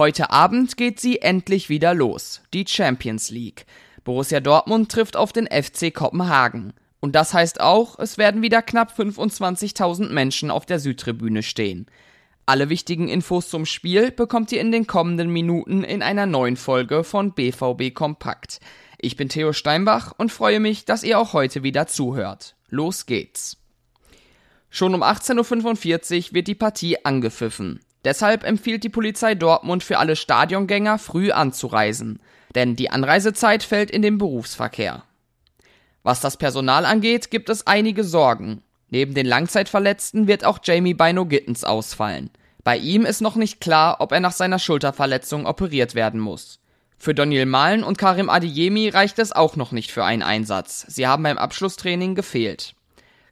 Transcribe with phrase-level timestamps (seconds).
[0.00, 3.66] Heute Abend geht sie endlich wieder los, die Champions League.
[4.02, 6.72] Borussia Dortmund trifft auf den FC Kopenhagen.
[7.00, 11.84] Und das heißt auch, es werden wieder knapp 25.000 Menschen auf der Südtribüne stehen.
[12.46, 17.04] Alle wichtigen Infos zum Spiel bekommt ihr in den kommenden Minuten in einer neuen Folge
[17.04, 18.60] von BVB Kompakt.
[18.96, 22.56] Ich bin Theo Steinbach und freue mich, dass ihr auch heute wieder zuhört.
[22.70, 23.58] Los geht's.
[24.70, 27.80] Schon um 18.45 Uhr wird die Partie angepfiffen.
[28.04, 32.20] Deshalb empfiehlt die Polizei Dortmund für alle Stadiongänger früh anzureisen,
[32.54, 35.02] denn die Anreisezeit fällt in den Berufsverkehr.
[36.02, 38.62] Was das Personal angeht, gibt es einige Sorgen.
[38.88, 42.30] Neben den Langzeitverletzten wird auch Jamie Bino Gittens ausfallen.
[42.64, 46.58] Bei ihm ist noch nicht klar, ob er nach seiner Schulterverletzung operiert werden muss.
[46.98, 50.84] Für Daniel Malen und Karim Adeyemi reicht es auch noch nicht für einen Einsatz.
[50.88, 52.74] Sie haben beim Abschlusstraining gefehlt.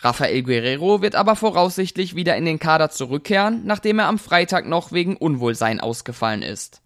[0.00, 4.92] Rafael Guerrero wird aber voraussichtlich wieder in den Kader zurückkehren, nachdem er am Freitag noch
[4.92, 6.82] wegen Unwohlsein ausgefallen ist.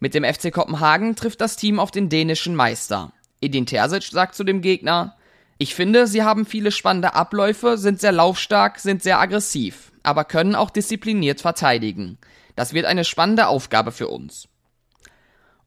[0.00, 3.12] Mit dem FC Kopenhagen trifft das Team auf den dänischen Meister.
[3.40, 5.16] Edin Terzic sagt zu dem Gegner,
[5.58, 10.56] ich finde, sie haben viele spannende Abläufe, sind sehr laufstark, sind sehr aggressiv, aber können
[10.56, 12.18] auch diszipliniert verteidigen.
[12.56, 14.48] Das wird eine spannende Aufgabe für uns.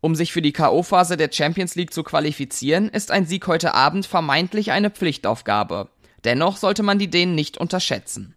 [0.01, 4.05] Um sich für die KO-Phase der Champions League zu qualifizieren, ist ein Sieg heute Abend
[4.05, 5.89] vermeintlich eine Pflichtaufgabe.
[6.25, 8.35] Dennoch sollte man die Dänen nicht unterschätzen.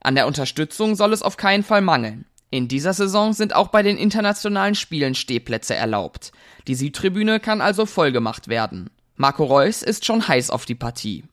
[0.00, 2.24] An der Unterstützung soll es auf keinen Fall mangeln.
[2.50, 6.32] In dieser Saison sind auch bei den internationalen Spielen Stehplätze erlaubt.
[6.66, 8.90] Die Südtribüne kann also vollgemacht werden.
[9.16, 11.24] Marco Reus ist schon heiß auf die Partie.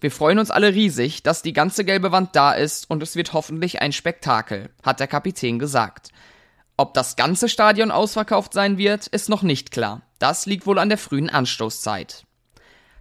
[0.00, 3.32] Wir freuen uns alle riesig, dass die ganze gelbe Wand da ist und es wird
[3.34, 6.08] hoffentlich ein Spektakel, hat der Kapitän gesagt.
[6.76, 10.02] Ob das ganze Stadion ausverkauft sein wird, ist noch nicht klar.
[10.18, 12.24] Das liegt wohl an der frühen Anstoßzeit.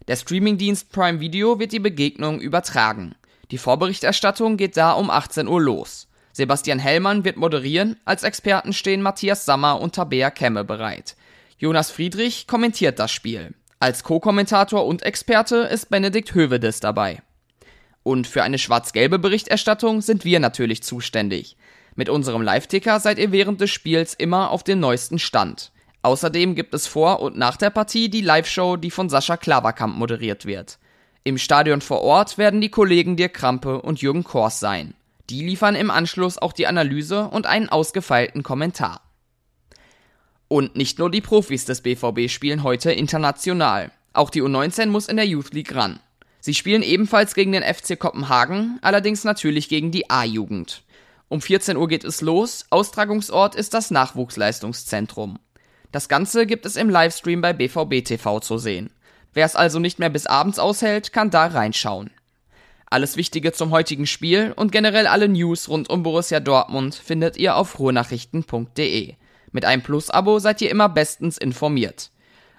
[0.10, 3.16] Der Streamingdienst Prime Video wird die Begegnung übertragen.
[3.52, 6.10] Die Vorberichterstattung geht da um 18 Uhr los.
[6.34, 11.16] Sebastian Hellmann wird moderieren, als Experten stehen Matthias Sammer und Tabea Kemme bereit.
[11.58, 13.54] Jonas Friedrich kommentiert das Spiel.
[13.80, 17.22] Als Co-Kommentator und Experte ist Benedikt Hövedes dabei.
[18.02, 21.56] Und für eine schwarz-gelbe Berichterstattung sind wir natürlich zuständig.
[21.96, 25.73] Mit unserem Live-Ticker seid ihr während des Spiels immer auf dem neuesten Stand.
[26.04, 30.46] Außerdem gibt es vor und nach der Partie die Live-Show, die von Sascha Klaverkamp moderiert
[30.46, 30.78] wird.
[31.24, 34.94] Im Stadion vor Ort werden die Kollegen Dirk Krampe und Jürgen Kors sein.
[35.30, 39.00] Die liefern im Anschluss auch die Analyse und einen ausgefeilten Kommentar.
[40.50, 43.92] Und nicht nur die Profis des BVB spielen heute international.
[44.12, 46.02] Auch die U19 muss in der Youth League ran.
[46.42, 50.84] Sie spielen ebenfalls gegen den FC Kopenhagen, allerdings natürlich gegen die A-Jugend.
[51.30, 55.40] Um 14 Uhr geht es los, Austragungsort ist das Nachwuchsleistungszentrum.
[55.94, 58.90] Das Ganze gibt es im Livestream bei BVB TV zu sehen.
[59.32, 62.10] Wer es also nicht mehr bis abends aushält, kann da reinschauen.
[62.88, 67.56] Alles Wichtige zum heutigen Spiel und generell alle News rund um Borussia Dortmund findet ihr
[67.56, 69.14] auf ruhrnachrichten.de.
[69.52, 72.10] Mit einem Plus-Abo seid ihr immer bestens informiert.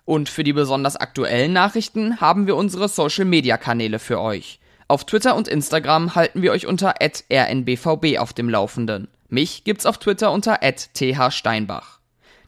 [0.04, 4.60] Und für die besonders aktuellen Nachrichten haben wir unsere Social-Media-Kanäle für euch.
[4.86, 9.08] Auf Twitter und Instagram halten wir euch unter rnbvb auf dem Laufenden.
[9.28, 12.03] Mich gibt's auf Twitter unter thsteinbach.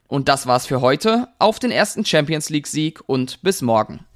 [0.09, 1.29] Und das war's für heute.
[1.39, 4.07] Auf den ersten Champions League Sieg und bis morgen.